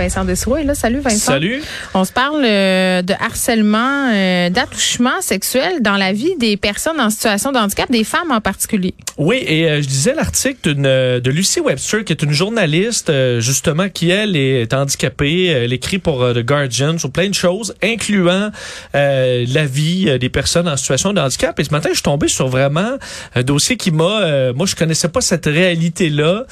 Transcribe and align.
Vincent 0.00 0.24
Dessois 0.24 0.62
est 0.62 0.64
là. 0.64 0.74
Salut 0.74 1.00
Vincent. 1.00 1.32
Salut. 1.32 1.62
On 1.92 2.06
se 2.06 2.12
parle 2.12 2.42
euh, 2.42 3.02
de 3.02 3.12
harcèlement, 3.20 4.10
euh, 4.10 4.48
d'attouchement 4.48 5.20
sexuel 5.20 5.82
dans 5.82 5.98
la 5.98 6.14
vie 6.14 6.36
des 6.38 6.56
personnes 6.56 6.98
en 6.98 7.10
situation 7.10 7.52
de 7.52 7.58
handicap, 7.58 7.90
des 7.90 8.04
femmes 8.04 8.30
en 8.30 8.40
particulier. 8.40 8.94
Oui, 9.18 9.44
et 9.46 9.68
euh, 9.68 9.82
je 9.82 9.86
disais 9.86 10.14
l'article 10.14 10.74
euh, 10.78 11.20
de 11.20 11.30
Lucy 11.30 11.60
Webster, 11.60 12.02
qui 12.04 12.14
est 12.14 12.22
une 12.22 12.32
journaliste, 12.32 13.12
justement, 13.40 13.90
qui, 13.90 14.08
elle, 14.08 14.36
est 14.36 14.72
handicapée. 14.72 15.46
Elle 15.46 15.74
écrit 15.74 15.98
pour 15.98 16.26
The 16.32 16.38
Guardian 16.46 16.96
sur 16.96 17.10
plein 17.10 17.28
de 17.28 17.34
choses, 17.34 17.74
incluant 17.82 18.50
la 18.94 19.66
vie 19.66 20.18
des 20.18 20.28
personnes 20.30 20.68
en 20.68 20.76
situation 20.76 21.12
de 21.12 21.20
handicap. 21.20 21.58
Et 21.60 21.64
ce 21.64 21.70
matin, 21.70 21.90
je 21.90 21.96
suis 21.96 22.02
tombé 22.02 22.28
sur 22.28 22.48
vraiment 22.48 22.96
un 23.34 23.42
dossier 23.42 23.76
qui 23.76 23.90
m'a... 23.90 24.52
moi, 24.54 24.66
je 24.66 24.74
connaissais 24.74 25.08
pas 25.08 25.20
cette 25.20 25.46
réalité-là, 25.46 26.46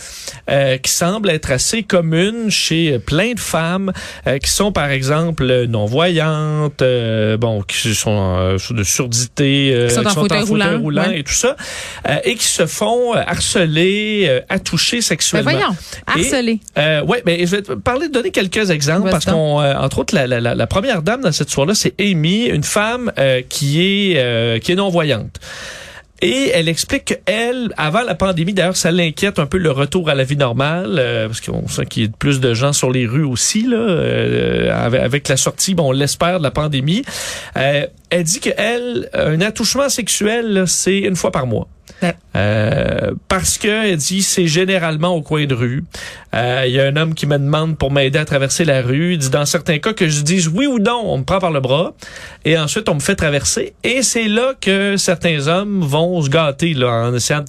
euh, 0.50 0.76
qui 0.78 0.90
semble 0.90 1.30
être 1.30 1.50
assez 1.50 1.82
commune 1.82 2.50
chez 2.50 2.98
plein 2.98 3.32
de 3.32 3.37
femmes 3.38 3.92
euh, 4.26 4.38
qui 4.38 4.50
sont, 4.50 4.72
par 4.72 4.90
exemple, 4.90 5.64
non-voyantes, 5.66 6.82
euh, 6.82 7.36
bon, 7.36 7.62
qui 7.62 7.94
sont 7.94 8.36
euh, 8.38 8.58
de 8.70 8.82
surdité, 8.82 9.72
euh, 9.74 9.88
Qui 9.88 9.94
sont 9.94 10.06
en 10.06 10.10
fauteuil 10.10 10.42
roulant, 10.42 10.80
ouais. 11.08 11.20
et 11.20 11.24
tout 11.24 11.32
ça, 11.32 11.56
euh, 12.08 12.16
et 12.24 12.34
qui 12.34 12.44
se 12.46 12.66
font 12.66 13.14
harceler, 13.14 14.26
euh, 14.28 14.40
attoucher 14.48 14.98
Ben 14.98 15.02
sexuellement. 15.02 15.50
voyons, 15.50 15.76
Et, 16.16 16.20
harceler. 16.20 16.60
euh, 16.76 17.02
ouais, 17.04 17.22
mais 17.26 17.46
je 17.46 17.56
vais 17.56 17.62
te 17.62 17.72
parler, 17.72 18.08
donner 18.08 18.30
quelques 18.30 18.70
exemples 18.70 19.10
parce 19.10 19.24
qu'on, 19.24 19.60
euh, 19.60 19.74
entre 19.76 20.00
autres, 20.00 20.14
la, 20.14 20.26
la, 20.26 20.40
la, 20.40 20.66
première 20.66 21.02
dame 21.02 21.22
dans 21.22 21.32
cette 21.32 21.48
histoire-là, 21.48 21.74
c'est 21.74 21.94
Amy, 22.00 22.46
une 22.46 22.64
femme 22.64 23.12
euh, 23.18 23.42
qui 23.48 23.80
est 23.80 24.18
euh, 24.18 24.58
qui 24.58 24.72
est 24.72 24.76
non 24.76 24.88
voyante. 24.90 25.38
Et 26.20 26.50
elle 26.52 26.68
explique 26.68 27.04
qu'elle, 27.04 27.72
avant 27.76 28.02
la 28.02 28.16
pandémie, 28.16 28.52
d'ailleurs, 28.52 28.76
ça 28.76 28.90
l'inquiète 28.90 29.38
un 29.38 29.46
peu 29.46 29.58
le 29.58 29.70
retour 29.70 30.08
à 30.08 30.14
la 30.16 30.24
vie 30.24 30.36
normale, 30.36 30.96
euh, 30.98 31.28
parce 31.28 31.40
qu'on 31.40 31.68
sent 31.68 31.86
qu'il 31.86 32.02
y 32.02 32.06
a 32.06 32.10
plus 32.18 32.40
de 32.40 32.54
gens 32.54 32.72
sur 32.72 32.90
les 32.90 33.06
rues 33.06 33.24
aussi, 33.24 33.62
là, 33.62 33.76
euh, 33.76 34.72
avec, 34.72 35.28
la 35.28 35.36
sortie, 35.36 35.74
bon, 35.74 35.90
on 35.90 35.92
l'espère, 35.92 36.38
de 36.38 36.42
la 36.42 36.50
pandémie. 36.50 37.04
Euh, 37.56 37.86
elle 38.10 38.24
dit 38.24 38.40
qu'elle, 38.40 39.08
un 39.12 39.40
attouchement 39.40 39.88
sexuel, 39.88 40.64
c'est 40.66 40.98
une 40.98 41.16
fois 41.16 41.30
par 41.30 41.46
mois. 41.46 41.68
Ouais. 42.02 42.14
Euh, 42.36 43.12
parce 43.26 43.58
que 43.58 43.90
elle 43.90 43.96
dit 43.96 44.22
c'est 44.22 44.46
généralement 44.46 45.14
au 45.16 45.22
coin 45.22 45.46
de 45.46 45.54
rue. 45.54 45.84
Euh, 46.34 46.64
Il 46.66 46.72
y 46.72 46.80
a 46.80 46.84
un 46.84 46.96
homme 46.96 47.14
qui 47.14 47.26
me 47.26 47.38
demande 47.38 47.76
pour 47.76 47.90
m'aider 47.90 48.18
à 48.18 48.24
traverser 48.24 48.64
la 48.64 48.82
rue. 48.82 49.14
Il 49.14 49.18
dit 49.18 49.30
dans 49.30 49.46
certains 49.46 49.78
cas 49.78 49.92
que 49.92 50.08
je 50.08 50.22
dise 50.22 50.48
oui 50.48 50.66
ou 50.66 50.78
non, 50.78 51.02
on 51.04 51.18
me 51.18 51.24
prend 51.24 51.40
par 51.40 51.50
le 51.50 51.60
bras 51.60 51.94
et 52.44 52.56
ensuite 52.58 52.88
on 52.88 52.94
me 52.94 53.00
fait 53.00 53.16
traverser. 53.16 53.74
Et 53.82 54.02
c'est 54.02 54.28
là 54.28 54.52
que 54.60 54.96
certains 54.96 55.48
hommes 55.48 55.80
vont 55.80 56.22
se 56.22 56.30
gâter 56.30 56.74
là 56.74 57.08
en 57.08 57.14
essayant 57.14 57.40
de 57.40 57.46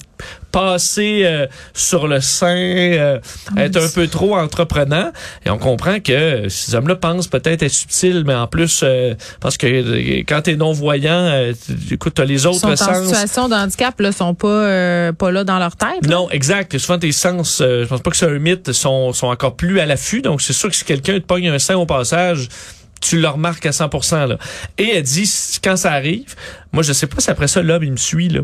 passer 0.52 1.22
euh, 1.24 1.46
sur 1.74 2.08
le 2.08 2.20
sein, 2.20 2.56
euh, 2.56 3.18
être 3.56 3.76
un 3.76 3.88
peu 3.88 4.08
trop 4.08 4.36
entreprenant. 4.36 5.12
Et 5.46 5.50
on 5.50 5.58
comprend 5.58 6.00
que 6.00 6.48
ces 6.48 6.74
hommes-là 6.74 6.96
pensent 6.96 7.28
peut-être 7.28 7.62
être 7.62 7.70
subtils, 7.72 8.24
mais 8.26 8.34
en 8.34 8.46
plus, 8.46 8.80
euh, 8.82 9.14
parce 9.40 9.56
que 9.56 9.66
euh, 9.66 10.22
quand 10.28 10.42
t'es 10.42 10.56
non-voyant, 10.56 11.12
euh, 11.12 11.52
écoute, 11.90 12.14
t'as 12.14 12.24
les 12.24 12.42
Ils 12.42 12.46
autres 12.48 12.60
sont 12.60 12.72
en 12.72 12.76
sens. 12.76 13.04
situation 13.06 13.48
de 13.48 13.54
handicap, 13.54 14.00
là, 14.00 14.12
sont 14.12 14.34
pas, 14.34 14.48
euh, 14.48 15.12
pas 15.12 15.30
là 15.30 15.44
dans 15.44 15.58
leur 15.58 15.76
tête. 15.76 16.04
là. 16.06 16.08
Non, 16.16 16.28
exact. 16.30 16.76
Souvent, 16.78 16.98
tes 16.98 17.12
sens, 17.12 17.60
euh, 17.60 17.84
je 17.84 17.88
pense 17.88 18.00
pas 18.00 18.10
que 18.10 18.16
c'est 18.16 18.26
un 18.26 18.38
mythe, 18.38 18.72
sont, 18.72 19.12
sont 19.12 19.28
encore 19.28 19.54
plus 19.56 19.78
à 19.80 19.86
l'affût. 19.86 20.20
Donc, 20.22 20.42
c'est 20.42 20.52
sûr 20.52 20.68
que 20.68 20.74
si 20.74 20.84
quelqu'un 20.84 21.14
te 21.14 21.24
pogne 21.26 21.48
un 21.48 21.58
sein 21.58 21.76
au 21.76 21.86
passage, 21.86 22.48
tu 23.00 23.20
le 23.20 23.28
remarques 23.28 23.66
à 23.66 23.70
100%. 23.70 24.28
Là. 24.28 24.38
Et 24.78 24.96
elle 24.96 25.02
dit, 25.02 25.30
quand 25.62 25.76
ça 25.76 25.92
arrive, 25.92 26.34
moi, 26.72 26.82
je 26.82 26.92
sais 26.92 27.06
pas 27.06 27.20
si 27.20 27.30
après 27.30 27.48
ça, 27.48 27.62
l'homme, 27.62 27.82
il 27.82 27.92
me 27.92 27.96
suit. 27.96 28.28
Là. 28.28 28.42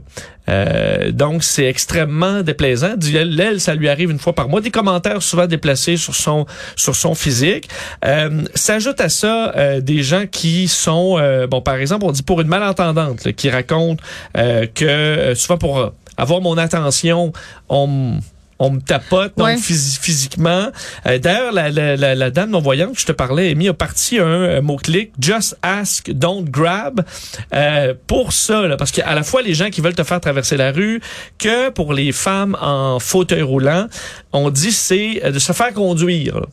Euh, 0.49 1.13
donc, 1.13 1.45
c'est 1.45 1.67
extrêmement 1.67 2.43
déplaisant. 2.43 2.95
Elle 3.15 3.41
Elle, 3.41 3.61
ça 3.61 3.75
lui 3.75 3.89
arrive 3.89 4.11
une 4.11 4.19
fois 4.19 4.33
par 4.33 4.49
mois. 4.49 4.61
Des 4.61 4.71
commentaires 4.71 5.23
souvent 5.23 5.47
déplacés 5.47 5.97
sur 5.97 6.15
son 6.15 6.47
sur 6.75 6.97
son 6.97 7.15
physique. 7.15 7.69
Euh, 8.05 8.45
S'ajoute 8.55 9.01
à 9.01 9.09
ça 9.09 9.53
euh, 9.57 9.81
des 9.81 10.03
gens 10.03 10.27
qui 10.27 10.69
sont, 10.69 11.17
euh, 11.19 11.47
bon, 11.47 11.61
par 11.61 11.77
exemple, 11.77 12.05
on 12.05 12.13
dit 12.13 12.23
pour 12.23 12.41
une 12.41 12.49
malentendante, 12.49 13.25
là, 13.25 13.33
qui 13.33 13.51
raconte 13.51 14.01
euh, 14.37 14.67
que 14.75 14.85
euh, 14.85 15.35
souvent 15.35 15.59
pour 15.59 15.93
avoir 16.17 16.41
mon 16.41 16.57
attention, 16.59 17.33
on 17.69 18.19
on 18.59 18.71
me 18.71 18.81
tapote 18.81 19.33
donc 19.37 19.47
Ouais. 19.47 19.57
phys- 19.57 19.99
physiquement. 20.01 20.69
Euh, 21.07 21.19
D'ailleurs, 21.19 21.53
la, 21.53 21.71
la, 21.71 21.97
la, 21.97 22.15
la 22.15 22.31
dame 22.31 22.51
non 22.51 22.61
voyante 22.61 22.95
que 22.95 23.01
je 23.01 23.07
te 23.07 23.13
parlais, 23.13 23.51
Amy, 23.51 23.69
a 23.69 23.75
parti 23.75 24.19
un, 24.19 24.25
euh, 24.27 24.63
mot-clic 24.63 25.13
Just 25.21 25.57
ask, 25.63 26.11
don't 26.11 26.45
grab 26.49 27.05
euh, 27.55 27.95
pour 28.07 28.33
ça, 28.33 28.63
là, 28.67 28.77
parce 28.77 28.91
qu'à 28.93 29.15
la 29.15 29.23
fois 29.23 29.43
les 29.43 29.55
gens 29.55 29.71
qui 29.71 29.81
veulent 29.81 29.95
te 29.95 30.05
faire 30.05 30.21
traverser 30.21 30.57
la 30.57 30.73
rue, 30.73 31.01
que 31.39 31.69
pour 31.71 31.93
les 31.93 32.13
femmes 32.13 32.57
en 32.61 32.99
fauteuil 32.99 33.43
roulant, 33.43 33.87
on 34.33 34.51
dit 34.51 34.73
c'est 34.73 35.21
euh, 35.25 35.31
de 35.33 35.39
se 35.39 35.53
faire 35.53 35.73
conduire. 35.75 36.41
là. 36.41 36.47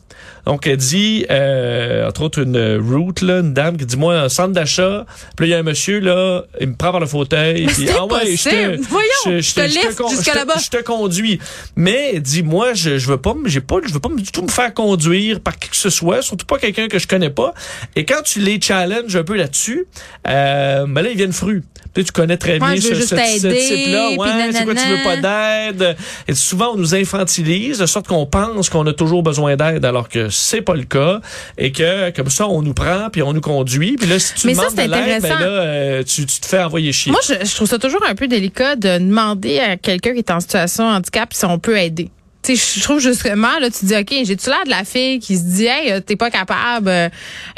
Donc 0.46 0.66
elle 0.66 0.76
dit, 0.76 1.24
euh, 1.30 2.08
entre 2.08 2.22
autres 2.22 2.42
une 2.42 2.76
route 2.76 3.22
là, 3.22 3.38
une 3.40 3.54
dame 3.54 3.76
qui 3.76 3.86
dit 3.86 3.96
moi 3.96 4.14
un 4.18 4.28
centre 4.28 4.52
d'achat, 4.52 5.06
puis 5.36 5.46
là 5.46 5.46
il 5.46 5.50
y 5.50 5.54
a 5.54 5.58
un 5.58 5.62
monsieur 5.62 6.00
là, 6.00 6.42
il 6.60 6.68
me 6.68 6.74
prend 6.74 6.90
par 6.90 7.00
le 7.00 7.06
fauteuil, 7.06 7.66
puis 7.68 7.88
ah 7.90 8.04
ouais, 8.06 8.36
je 8.36 8.44
te. 8.44 8.88
Voyons, 8.88 9.40
je 9.40 9.54
te 9.54 9.96
con- 9.96 10.08
jusqu'à 10.08 10.34
là-bas. 10.34 10.54
je 10.62 10.68
te 10.70 10.82
conduis. 10.82 11.38
Mais 11.76 12.12
elle 12.14 12.22
dit 12.22 12.42
moi 12.42 12.74
je 12.74 12.98
je 12.98 13.06
veux 13.08 13.16
pas 13.16 13.34
me- 13.34 13.48
j'ai 13.48 13.60
pas 13.60 13.76
je 13.86 13.92
veux 13.92 14.00
pas 14.00 14.08
du 14.14 14.30
tout 14.30 14.42
me 14.42 14.48
faire 14.48 14.72
conduire 14.74 15.40
par 15.40 15.58
qui 15.58 15.70
que 15.70 15.76
ce 15.76 15.90
soit, 15.90 16.20
surtout 16.22 16.46
pas 16.46 16.58
quelqu'un 16.58 16.88
que 16.88 16.98
je 16.98 17.06
connais 17.08 17.30
pas. 17.30 17.54
Et 17.96 18.04
quand 18.04 18.22
tu 18.22 18.40
les 18.40 18.60
challenges 18.60 19.16
un 19.16 19.24
peu 19.24 19.36
là-dessus, 19.36 19.86
euh, 20.28 20.86
ben 20.88 21.02
là 21.02 21.10
ils 21.10 21.16
viennent 21.16 21.32
frus. 21.32 21.62
Tu 21.94 22.02
connais 22.12 22.36
très 22.36 22.58
bien 22.58 22.70
Ouais, 22.70 22.80
ce, 22.80 22.92
ce- 22.92 23.14
type-là. 23.14 24.10
Ouais, 24.18 24.52
c'est 24.52 24.64
quoi 24.64 24.74
tu 24.74 24.88
veux 24.88 25.04
pas 25.04 25.16
d'aide? 25.16 25.96
Et 26.26 26.34
souvent 26.34 26.72
on 26.74 26.76
nous 26.76 26.94
infantilise 26.96 27.78
de 27.78 27.86
sorte 27.86 28.08
qu'on 28.08 28.26
pense 28.26 28.68
qu'on 28.68 28.84
a 28.88 28.92
toujours 28.92 29.22
besoin 29.22 29.54
d'aide 29.54 29.84
alors 29.84 30.08
que 30.08 30.28
c'est 30.36 30.62
pas 30.62 30.74
le 30.74 30.84
cas 30.84 31.20
et 31.58 31.72
que 31.72 32.10
comme 32.10 32.30
ça 32.30 32.48
on 32.48 32.62
nous 32.62 32.74
prend 32.74 33.08
puis 33.10 33.22
on 33.22 33.32
nous 33.32 33.40
conduit 33.40 33.96
puis 33.96 34.08
là 34.08 34.18
si 34.18 34.34
tu 34.34 34.46
Mais 34.46 34.54
ça, 34.54 34.62
demandes 34.62 34.74
c'est 34.76 34.86
de 34.86 34.90
l'aide 34.92 35.22
ben 35.22 35.28
là 35.28 35.46
euh, 35.46 36.02
tu, 36.02 36.26
tu 36.26 36.40
te 36.40 36.46
fais 36.46 36.62
envoyer 36.62 36.92
chier. 36.92 37.12
Moi, 37.12 37.20
je, 37.26 37.44
je 37.44 37.54
trouve 37.54 37.68
ça 37.68 37.78
toujours 37.78 38.04
un 38.08 38.14
peu 38.14 38.26
délicat 38.28 38.76
de 38.76 38.98
demander 38.98 39.60
à 39.60 39.76
quelqu'un 39.76 40.12
qui 40.12 40.18
est 40.18 40.30
en 40.30 40.40
situation 40.40 40.90
de 40.90 40.96
handicap 40.96 41.32
si 41.32 41.44
on 41.44 41.58
peut 41.58 41.76
aider. 41.78 42.10
Tu 42.44 42.56
sais, 42.56 42.78
je 42.78 42.82
trouve 42.84 43.00
justement, 43.00 43.58
là, 43.60 43.70
tu 43.70 43.86
dis, 43.86 43.96
OK, 43.96 44.12
j'ai-tu 44.24 44.50
l'air 44.50 44.64
de 44.66 44.70
la 44.70 44.84
fille 44.84 45.18
qui 45.18 45.36
se 45.38 45.42
dit, 45.44 45.64
hey, 45.66 46.02
t'es 46.02 46.14
pas 46.16 46.30
capable. 46.30 46.88
euh, 46.88 47.08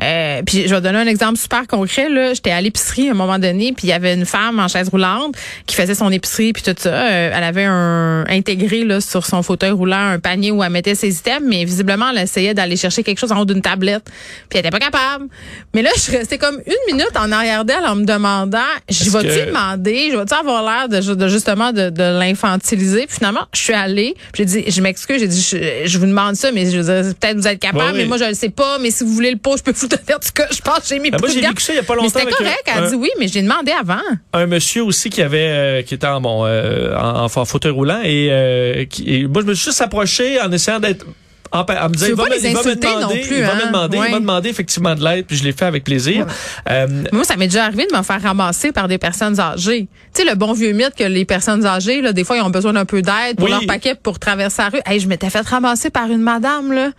euh, 0.01 0.43
puis 0.47 0.69
je 0.69 0.75
vais 0.75 0.81
donner 0.81 0.99
un 0.99 1.07
exemple 1.07 1.39
super 1.39 1.67
concret, 1.67 2.09
là. 2.09 2.35
J'étais 2.35 2.53
à 2.53 2.61
l'épicerie 2.61 3.09
à 3.09 3.11
un 3.11 3.15
moment 3.15 3.39
donné, 3.39 3.73
puis 3.73 3.89
il 3.89 3.91
y 3.91 3.93
avait 3.93 4.15
une 4.15 4.27
femme 4.27 4.61
en 4.61 4.69
chaise 4.69 4.89
roulante 4.89 5.35
qui 5.67 5.75
faisait 5.75 5.95
son 5.97 6.11
épicerie, 6.13 6.53
puis 6.53 6.63
tout 6.63 6.75
ça. 6.79 6.91
Euh, 6.91 7.33
elle 7.35 7.43
avait 7.43 7.65
un 7.65 8.25
intégré, 8.29 8.85
là, 8.85 9.01
sur 9.01 9.27
son 9.27 9.43
fauteuil 9.43 9.71
roulant, 9.73 10.11
un 10.13 10.19
panier 10.21 10.53
où 10.53 10.63
elle 10.63 10.71
mettait 10.71 10.95
ses 10.95 11.17
items, 11.19 11.43
mais 11.45 11.65
visiblement, 11.65 12.11
elle 12.11 12.19
essayait 12.23 12.55
d'aller 12.55 12.77
chercher 12.77 13.03
quelque 13.03 13.19
chose 13.19 13.33
en 13.33 13.41
haut 13.41 13.45
d'une 13.45 13.63
tablette, 13.63 14.05
puis 14.49 14.59
elle 14.59 14.61
était 14.61 14.71
pas 14.71 14.79
capable. 14.79 15.27
Mais 15.75 15.83
là, 15.83 15.91
je 15.97 16.13
restais 16.13 16.39
comme 16.39 16.61
une 16.65 16.95
minute 16.95 17.17
en 17.17 17.33
arrière 17.33 17.65
d'elle 17.65 17.85
en 17.87 17.97
me 17.97 18.05
demandant, 18.05 18.59
je 18.89 19.11
vais-tu 19.11 19.27
que- 19.41 19.47
demander, 19.47 20.11
je 20.13 20.17
vais-tu 20.17 20.35
avoir 20.35 20.63
l'air 20.63 20.89
de, 20.89 21.15
de 21.15 21.29
justement 21.29 21.73
de, 21.73 21.91
de 21.91 22.19
l'infantiliser? 22.21 23.07
Puis 23.07 23.17
finalement, 23.17 23.47
je 23.53 23.61
suis 23.61 23.73
allée, 23.75 24.15
puis 24.33 24.45
j'ai 24.47 24.63
dit, 24.63 24.65
je 24.77 24.83
m'excuse, 24.83 25.19
j'ai 25.19 25.27
dit, 25.29 25.41
je, 25.41 25.83
je 25.89 25.99
vous 25.99 26.07
demande 26.07 26.35
ça, 26.37 26.53
mais 26.53 26.71
je 26.71 26.79
peut-être 27.13 27.37
vous 27.37 27.49
êtes 27.49 27.59
capable, 27.59 27.85
Ouais, 27.85 27.91
oui. 27.93 27.99
mais 27.99 28.05
moi 28.05 28.17
je 28.19 28.25
le 28.25 28.35
sais 28.35 28.51
pas. 28.51 28.79
Mais 28.79 28.91
si 28.91 29.03
vous 29.05 29.11
voulez 29.13 29.31
le 29.33 29.39
pot, 29.39 29.57
je 29.57 29.63
peux 29.63 29.73
vous 29.73 29.87
le 29.87 29.97
donner. 29.97 30.15
En 30.15 30.19
tout 30.19 30.29
cas, 30.35 30.47
je 30.53 30.61
pense 30.61 30.79
que 30.81 30.89
j'ai 30.89 30.99
mis 30.99 31.11
Ben, 31.11 31.19
moi, 31.21 31.29
j'ai 31.29 31.41
vécu 31.41 31.63
ça 31.63 31.73
il 31.73 31.77
y 31.77 31.79
a 31.79 31.83
pas 31.83 31.95
longtemps 31.95 32.09
c'était 32.09 32.23
avec 32.23 32.35
correct. 32.35 32.63
un- 32.75 32.85
Elle 32.85 32.91
dit 32.91 32.97
oui, 32.97 33.11
mais 33.19 33.29
j'ai 33.29 33.43
demandé 33.43 33.73
avant. 33.73 34.01
un 34.33 34.47
monsieur 34.47 34.85
aussi 34.85 35.11
qui 35.11 35.23
avait 35.23 35.39
euh, 35.49 35.83
qui 35.83 35.95
était 35.95 36.07
en 36.07 36.21
bon 36.21 36.45
euh, 36.47 36.95
en, 36.97 37.25
en 37.25 37.45
fauteuil 37.45 37.73
roulant 37.73 38.01
et, 38.05 38.29
euh, 38.31 38.85
qui, 38.85 39.13
et 39.15 39.27
moi 39.27 39.43
je 39.43 39.47
me 39.47 39.55
suis 39.55 39.67
juste 39.67 39.81
approché 39.81 40.41
en 40.41 40.51
essayant 40.53 40.79
d'être 40.81 41.05
en, 41.53 41.65
pa- 41.65 41.85
en 41.85 41.89
me 41.89 41.95
il 41.95 42.15
va, 42.15 42.25
pas 42.25 42.29
me, 42.31 42.35
les 42.35 42.47
il 42.47 42.55
va 42.55 42.63
me 42.63 42.67
insulter 42.69 42.87
non 42.89 42.97
demander, 43.01 43.21
plus, 43.21 43.37
il 43.37 43.43
va 43.43 43.53
hein? 43.53 43.57
me 43.57 43.67
demander, 43.67 43.99
Ouais. 43.99 44.07
il 44.09 44.13
m'a 44.13 44.21
demandé 44.21 44.49
effectivement 44.49 44.95
de 44.95 45.05
l'aide, 45.05 45.27
puis 45.27 45.37
je 45.37 45.45
l'ai 45.45 45.53
fait 45.53 45.65
avec 45.67 45.85
plaisir. 45.85 46.27
Euh, 46.69 46.87
Moi, 47.13 47.25
ça 47.25 47.37
m'est 47.37 47.47
déjà 47.49 47.65
arrivé 47.65 47.87
de 47.91 47.97
me 47.97 48.03
faire 48.03 48.21
ramasser 48.23 48.73
par 48.73 48.89
des 48.89 48.99
personnes 48.99 49.39
âgées. 49.41 49.89
Tu 50.15 50.23
sais, 50.23 50.29
le 50.29 50.35
bon 50.35 50.53
vieux 50.53 50.73
mythe 50.73 50.95
que 50.97 51.05
les 51.05 51.25
personnes 51.25 51.65
âgées, 51.67 52.01
là, 52.03 52.13
des 52.13 52.25
fois, 52.25 52.37
ils 52.37 52.43
ont 52.43 52.51
besoin 52.51 52.73
d'un 52.73 52.85
peu 52.85 53.03
d'aide 53.03 53.37
pour 53.37 53.45
Oui. 53.47 53.51
leur 53.51 53.67
paquet 53.67 53.95
pour 53.95 54.19
traverser 54.19 54.63
la 54.63 54.69
rue. 54.71 54.81
Hey, 54.87 55.01
je 55.01 55.09
m'étais 55.09 55.31
fait 55.31 55.47
ramasser 55.47 55.91
par 55.91 56.11
une 56.11 56.23
madame, 56.23 56.73
là. 56.73 56.91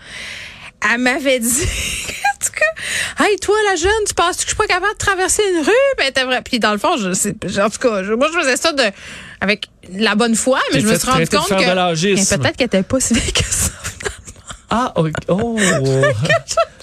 Elle 0.94 1.02
m'avait 1.02 1.40
dit, 1.40 1.48
en 1.64 2.46
tout 2.46 2.52
cas, 2.54 3.26
hey, 3.26 3.36
toi, 3.40 3.56
la 3.72 3.76
jeune, 3.76 3.90
tu 4.08 4.14
penses 4.14 4.36
que 4.38 4.42
je 4.44 4.48
suis 4.50 4.56
pas 4.56 4.68
capable 4.68 4.94
de 4.94 4.98
traverser 5.00 5.42
une 5.56 5.64
rue? 5.66 5.72
Ben, 5.98 6.12
t'es 6.14 6.24
vrai. 6.24 6.42
Puis 6.46 6.60
dans 6.60 6.72
le 6.72 6.78
fond, 6.78 6.98
je 6.98 7.14
sais, 7.14 7.34
en 7.60 7.70
tout 7.70 7.80
cas, 7.80 8.04
je- 8.04 8.14
moi, 8.14 8.28
je 8.32 8.40
faisais 8.40 8.58
ça 8.58 8.74
de, 8.74 8.84
avec 9.42 9.66
la 9.92 10.14
bonne 10.14 10.36
foi, 10.36 10.60
mais 10.74 10.80
je 10.82 10.86
me 10.88 10.96
suis 10.96 11.10
rendu 11.10 11.26
compte 11.28 11.48
que 11.48 11.54
mais 11.56 11.64
peut-être 12.38 12.58
qu'elle 12.58 12.66
était 12.68 12.84
pas 12.84 13.00
si 13.00 13.14
vieille 13.16 13.32
que 13.34 13.44
ça. 13.44 13.57
Ah 14.70 14.92
oh, 14.96 15.10
oh. 15.30 16.74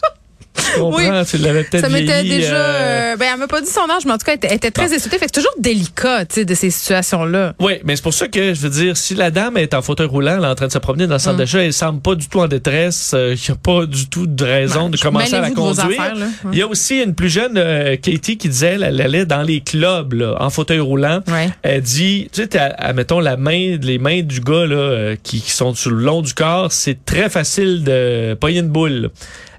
Je 0.75 0.81
comprends? 0.81 1.25
Tu 1.25 1.39
l'avais 1.39 1.65
peut-être 1.65 1.83
Ça 1.83 1.89
m'était 1.89 2.23
vieilli, 2.23 2.41
déjà. 2.41 2.55
euh, 2.55 3.13
euh, 3.13 3.17
ben, 3.17 3.27
elle 3.33 3.41
m'a 3.41 3.47
pas 3.47 3.61
dit 3.61 3.71
son 3.71 3.89
âge, 3.91 4.05
mais 4.07 4.13
en 4.13 4.19
tout 4.19 4.25
cas, 4.27 4.33
elle 4.33 4.37
était, 4.37 4.49
elle 4.49 4.57
était 4.57 4.71
très 4.71 4.93
essoufflée. 4.95 5.19
Fait 5.19 5.27
que 5.27 5.33
c'est 5.35 5.41
toujours 5.43 5.55
délicat, 5.59 6.25
tu 6.27 6.35
sais, 6.37 6.45
de 6.45 6.55
ces 6.55 6.71
situations-là. 6.71 7.55
Oui, 7.61 7.75
mais 7.85 7.97
c'est 7.97 8.03
pour 8.03 8.15
ça 8.15 8.29
que 8.29 8.55
je 8.55 8.61
veux 8.61 8.71
dire, 8.71 8.97
si 8.97 9.15
la 9.15 9.31
dame 9.31 9.57
est 9.57 9.75
en 9.75 9.83
fauteuil 9.83 10.07
roulant, 10.07 10.37
elle 10.39 10.45
est 10.45 10.49
en 10.49 10.55
train 10.55 10.67
de 10.67 10.73
se 10.73 10.79
promener 10.79 11.07
dans 11.07 11.15
le 11.15 11.19
centre 11.19 11.37
Mm. 11.37 11.39
d'achat, 11.39 11.59
elle 11.65 11.73
semble 11.73 12.01
pas 12.01 12.15
du 12.15 12.29
tout 12.29 12.41
en 12.41 12.49
détresse, 12.49 13.13
euh, 13.15 13.35
il 13.37 13.41
n'y 13.51 13.55
a 13.55 13.57
pas 13.57 13.87
du 13.87 14.09
tout 14.09 14.27
de 14.27 14.45
raison 14.45 14.89
de 14.89 14.97
commencer 14.97 15.35
à 15.35 15.41
la 15.41 15.49
Mêlez-vous 15.51 15.61
de 15.61 15.67
vos 15.77 15.83
conduire. 15.83 16.01
affaires, 16.01 16.15
là. 16.17 16.27
Il 16.53 16.59
y 16.59 16.63
a 16.63 16.67
aussi 16.67 17.01
une 17.03 17.15
plus 17.15 17.29
jeune, 17.31 17.55
euh, 17.57 17.97
Katie, 17.97 18.37
qui 18.37 18.49
disait, 18.49 18.75
elle, 18.75 18.83
elle 18.83 19.01
allait 19.01 19.27
dans 19.27 19.43
les 19.43 19.61
clubs, 19.61 20.13
là, 20.15 20.37
en 20.41 20.51
fauteuil 20.51 20.81
roulant. 20.81 21.21
Ouais. 21.29 21.51
Elle 21.63 21.83
dit, 21.83 22.29
tu 22.33 22.43
sais, 22.43 22.49
t'as- 22.49 22.67
à- 22.79 22.93
mettons 22.93 23.21
la 23.21 23.37
main, 23.37 23.77
les 23.81 23.99
mains 23.99 24.23
du 24.23 24.41
gars 24.41 24.67
là, 24.67 24.77
euh, 24.77 25.17
qui, 25.23 25.41
qui 25.41 25.51
sont 25.51 25.75
sur 25.75 25.91
le 25.91 26.03
long 26.05 26.23
du 26.23 26.35
corps, 26.35 26.73
c'est 26.73 27.05
très 27.05 27.29
facile 27.31 27.85
de 27.85 28.35
pogner 28.35 28.61
une 28.61 28.69
boule. 28.69 29.11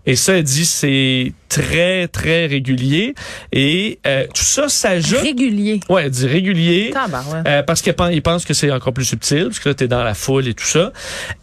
Et 0.06 0.16
ça, 0.16 0.34
elle 0.34 0.44
dit, 0.44 0.66
c'est 0.66 1.34
très, 1.50 2.08
très 2.08 2.46
régulier. 2.46 3.16
Et 3.52 4.00
euh, 4.06 4.26
tout 4.34 4.44
ça 4.44 4.70
s'ajoute... 4.70 5.20
Régulier. 5.20 5.80
Ouais, 5.90 6.04
elle 6.06 6.12
dit 6.12 6.28
régulier. 6.28 6.92
Tabarouette. 6.94 7.48
Euh, 7.48 7.64
parce 7.64 7.82
qu'elle 7.82 7.96
pense, 7.96 8.10
il 8.12 8.22
pense 8.22 8.46
que 8.46 8.54
c'est 8.54 8.72
encore 8.72 8.94
plus 8.94 9.06
subtil, 9.06 9.46
parce 9.46 9.60
que 9.60 9.70
là, 9.70 9.76
t'es 9.76 9.88
dans 9.88 10.04
la 10.04 10.14
foule 10.14 10.48
et 10.48 10.54
tout 10.54 10.66
ça. 10.66 10.92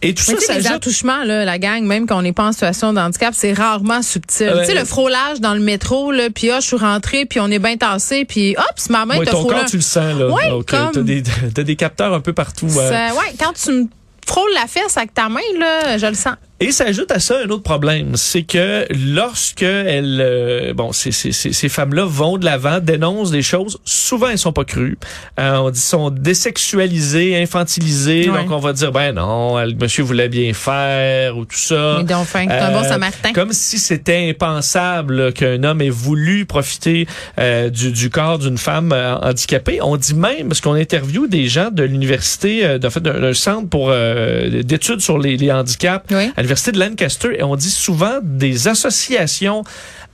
Et 0.01 0.13
tout 0.13 0.23
Mais 0.29 0.35
ça 0.35 0.39
sais, 0.39 0.53
les 0.55 0.61
s'ajoute... 0.63 0.77
attouchements, 0.77 1.23
là, 1.23 1.45
la 1.45 1.59
gang, 1.59 1.83
même 1.83 2.05
quand 2.07 2.17
on 2.17 2.21
n'est 2.21 2.33
pas 2.33 2.45
en 2.45 2.51
situation 2.51 2.93
de 2.93 2.99
handicap, 2.99 3.33
c'est 3.35 3.53
rarement 3.53 4.01
subtil. 4.01 4.53
Tu 4.59 4.65
sais, 4.65 4.75
le 4.75 4.85
frôlage 4.85 5.41
dans 5.41 5.53
le 5.53 5.59
métro, 5.59 6.11
là, 6.11 6.29
puis 6.33 6.51
ah, 6.51 6.59
je 6.59 6.67
suis 6.67 6.77
rentrée, 6.77 7.25
puis 7.25 7.39
on 7.39 7.49
est 7.49 7.59
bien 7.59 7.75
tassé, 7.77 8.25
puis 8.25 8.55
hop, 8.57 8.73
c'est 8.77 8.91
ma 8.91 9.05
main 9.05 9.17
Ouais, 9.17 9.25
te 9.25 9.31
ton 9.31 9.47
tu 9.67 9.77
le 9.77 9.81
sens, 9.81 10.17
là. 10.17 10.29
Ouais, 10.29 10.49
Donc, 10.49 10.67
comme- 10.67 10.91
t'as 10.93 11.01
des, 11.01 11.23
t'as 11.53 11.63
des 11.63 11.75
capteurs 11.75 12.13
un 12.13 12.21
peu 12.21 12.33
partout. 12.33 12.69
Ça- 12.69 13.13
ouais, 13.13 13.33
quand 13.39 13.53
tu 13.53 13.71
me 13.71 13.85
frôles 14.25 14.53
la 14.53 14.67
fesse 14.67 14.95
avec 14.97 15.13
ta 15.13 15.29
main, 15.29 15.41
là, 15.59 15.97
je 15.97 16.05
le 16.05 16.13
sens. 16.13 16.35
Et 16.63 16.71
ça 16.71 16.85
ajoute 16.85 17.11
à 17.11 17.19
ça 17.19 17.35
un 17.45 17.49
autre 17.49 17.63
problème, 17.63 18.15
c'est 18.15 18.43
que 18.43 18.85
lorsque 19.13 19.63
elles, 19.63 20.19
euh, 20.21 20.73
bon, 20.73 20.91
ces, 20.93 21.11
ces, 21.11 21.31
ces, 21.33 21.69
femmes-là 21.69 22.05
vont 22.05 22.37
de 22.37 22.45
l'avant, 22.45 22.79
dénoncent 22.79 23.31
des 23.31 23.41
choses, 23.41 23.79
souvent 23.83 24.29
elles 24.29 24.37
sont 24.37 24.53
pas 24.53 24.63
crues. 24.63 24.97
Euh, 25.39 25.57
on 25.57 25.69
dit 25.71 25.79
sont 25.79 26.09
désexualisées, 26.09 27.41
infantilisées, 27.41 28.29
Ouais. 28.29 28.43
donc 28.43 28.51
on 28.51 28.59
va 28.59 28.71
dire 28.73 28.91
ben 28.91 29.13
non, 29.13 29.59
le 29.59 29.73
monsieur 29.73 30.03
voulait 30.03 30.29
bien 30.29 30.53
faire 30.53 31.37
ou 31.37 31.45
tout 31.45 31.57
ça. 31.57 31.95
Mais 31.97 32.03
donc, 32.05 32.25
fin, 32.25 32.47
un 32.47 32.71
bon 32.71 32.79
Euh, 32.83 32.87
samaritain. 32.87 33.33
Comme 33.33 33.51
si 33.51 33.77
c'était 33.77 34.29
impensable 34.29 35.33
qu'un 35.33 35.63
homme 35.63 35.81
ait 35.81 35.89
voulu 35.89 36.45
profiter 36.45 37.07
euh, 37.39 37.69
du, 37.69 37.91
du 37.91 38.09
corps 38.09 38.39
d'une 38.39 38.57
femme 38.57 38.93
handicapée. 39.21 39.79
On 39.81 39.97
dit 39.97 40.13
même, 40.13 40.47
parce 40.47 40.61
qu'on 40.61 40.73
interviewe 40.73 41.27
des 41.27 41.47
gens 41.47 41.69
de 41.71 41.83
l'université, 41.83 42.65
euh, 42.65 42.79
en 42.83 42.89
fait, 42.89 43.01
d'un 43.01 43.19
d'un 43.19 43.33
centre 43.33 43.67
pour 43.69 43.87
euh, 43.89 44.61
d'études 44.63 45.01
sur 45.01 45.17
les, 45.17 45.37
les 45.37 45.51
handicaps 45.51 46.05
Oui. 46.11 46.31
à 46.35 46.41
l'université 46.53 46.71
de 46.71 46.79
Lancaster, 46.79 47.39
et 47.39 47.43
on 47.43 47.55
dit 47.55 47.71
souvent 47.71 48.19
des 48.21 48.67
associations 48.67 49.63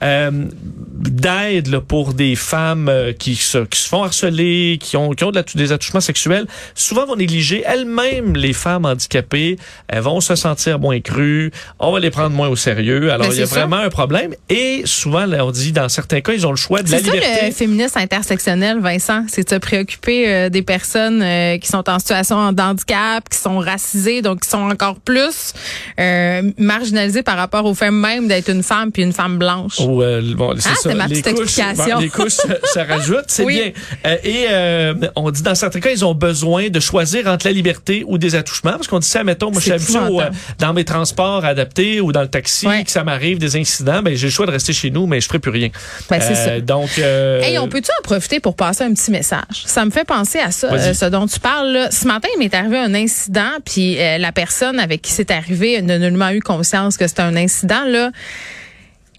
euh, 0.03 0.31
d'aide 0.93 1.79
pour 1.79 2.13
des 2.13 2.35
femmes 2.35 2.89
euh, 2.89 3.13
qui, 3.13 3.35
se, 3.35 3.59
qui 3.59 3.79
se 3.79 3.87
font 3.87 4.03
harceler, 4.03 4.77
qui 4.81 4.97
ont, 4.97 5.11
qui 5.11 5.23
ont 5.23 5.31
de 5.31 5.35
la- 5.37 5.43
des 5.55 5.71
attouchements 5.71 6.01
sexuels, 6.01 6.45
souvent 6.75 7.05
vont 7.05 7.15
négliger 7.15 7.63
elles-mêmes 7.65 8.35
les 8.35 8.53
femmes 8.53 8.85
handicapées. 8.85 9.57
Elles 9.87 10.01
vont 10.01 10.21
se 10.21 10.35
sentir 10.35 10.79
moins 10.79 10.99
crues. 10.99 11.51
On 11.79 11.91
va 11.91 11.99
les 11.99 12.11
prendre 12.11 12.35
moins 12.35 12.47
au 12.49 12.55
sérieux. 12.55 13.11
Alors, 13.11 13.27
Ben, 13.27 13.33
il 13.33 13.39
y 13.39 13.41
a 13.41 13.45
c'est 13.45 13.53
ça. 13.55 13.59
vraiment 13.61 13.77
un 13.83 13.89
problème. 13.89 14.33
Et 14.49 14.81
souvent, 14.85 15.25
là, 15.25 15.45
on 15.45 15.51
dit, 15.51 15.71
dans 15.71 15.89
certains 15.89 16.21
cas, 16.21 16.33
ils 16.33 16.45
ont 16.45 16.51
le 16.51 16.57
choix 16.57 16.81
de 16.81 16.91
la 16.91 16.97
C'est 16.99 17.05
ça 17.05 17.13
liberté. 17.13 17.45
le 17.47 17.51
féminisme 17.51 17.97
intersectionnel, 17.99 18.79
Vincent, 18.79 19.25
c'est 19.27 19.43
de 19.43 19.49
se 19.49 19.55
préoccuper 19.59 20.27
euh, 20.27 20.49
des 20.49 20.61
personnes 20.61 21.21
euh, 21.21 21.57
qui 21.57 21.67
sont 21.67 21.89
en 21.89 21.99
situation 21.99 22.51
de 22.51 22.61
handicap, 22.61 23.27
qui 23.29 23.37
sont 23.37 23.59
racisées, 23.59 24.21
donc 24.21 24.41
qui 24.41 24.49
sont 24.49 24.69
encore 24.69 24.99
plus 24.99 25.53
euh, 25.99 26.41
marginalisées 26.57 27.23
par 27.23 27.37
rapport 27.37 27.65
au 27.65 27.73
fait 27.73 27.91
même 27.91 28.27
d'être 28.27 28.49
une 28.49 28.63
femme 28.63 28.91
puis 28.91 29.03
une 29.03 29.13
femme 29.13 29.37
blanche. 29.37 29.79
Ou, 29.89 30.03
euh, 30.03 30.21
bon, 30.35 30.53
c'est 30.57 30.69
Ah, 30.69 30.75
ça. 30.75 30.81
c'était 30.83 30.95
ma 30.95 31.07
les 31.07 31.21
petite 31.21 31.35
couches, 31.37 31.55
bon, 31.75 31.97
les 31.99 32.09
couches 32.09 32.33
se 32.33 32.79
rajoutent, 32.79 33.25
c'est 33.27 33.43
Oui. 33.43 33.55
bien. 33.55 33.71
Euh, 34.05 34.17
et 34.23 34.45
euh, 34.49 34.93
on 35.15 35.31
dit 35.31 35.41
dans 35.41 35.55
certains 35.55 35.79
cas, 35.79 35.89
ils 35.91 36.05
ont 36.05 36.13
besoin 36.13 36.69
de 36.69 36.79
choisir 36.79 37.27
entre 37.27 37.47
la 37.47 37.51
liberté 37.53 38.03
ou 38.07 38.17
des 38.17 38.35
attouchements. 38.35 38.71
Parce 38.73 38.87
qu'on 38.87 38.99
dit 38.99 39.07
ça, 39.07 39.23
mettons, 39.23 39.51
moi 39.51 39.61
je 39.61 39.71
suis 39.71 39.79
C'est 39.79 39.97
habitué 39.97 40.21
euh, 40.21 40.29
dans 40.59 40.73
mes 40.73 40.83
transports 40.85 41.43
adaptés 41.45 42.01
ou 42.01 42.11
dans 42.11 42.21
le 42.21 42.27
taxi, 42.27 42.67
Ouais. 42.67 42.83
que 42.83 42.91
ça 42.91 43.03
m'arrive 43.03 43.37
des 43.39 43.55
incidents, 43.55 44.01
ben 44.03 44.15
j'ai 44.15 44.27
le 44.27 44.31
choix 44.31 44.45
de 44.45 44.51
rester 44.51 44.73
chez 44.73 44.91
nous, 44.91 45.07
mais 45.07 45.21
je 45.21 45.27
ferai 45.27 45.39
plus 45.39 45.51
rien. 45.51 45.69
Ben, 46.09 46.19
c'est 46.21 46.35
ça. 46.35 46.59
Donc, 46.59 46.89
euh, 46.99 47.41
Hey, 47.41 47.57
on 47.57 47.67
peut-tu 47.67 47.89
en 47.99 48.03
profiter 48.03 48.39
pour 48.39 48.55
passer 48.55 48.83
un 48.83 48.93
petit 48.93 49.11
message? 49.11 49.63
Ça 49.65 49.85
me 49.85 49.91
fait 49.91 50.05
penser 50.05 50.39
à 50.39 50.51
ça, 50.51 50.71
euh, 50.71 50.93
ce 50.93 51.05
dont 51.05 51.25
tu 51.25 51.39
parles. 51.39 51.71
Là. 51.71 51.91
Ce 51.91 52.05
matin, 52.07 52.27
il 52.35 52.39
m'est 52.39 52.53
arrivé 52.53 52.77
un 52.77 52.93
incident, 52.93 53.51
puis 53.65 53.99
euh, 53.99 54.17
la 54.17 54.31
personne 54.31 54.79
avec 54.79 55.01
qui 55.01 55.11
c'est 55.11 55.31
arrivé 55.31 55.81
n'a 55.81 55.97
nullement 55.97 56.29
eu 56.29 56.41
conscience 56.41 56.97
que 56.97 57.07
c'était 57.07 57.21
un 57.21 57.35
incident. 57.35 57.83
Là. 57.87 58.11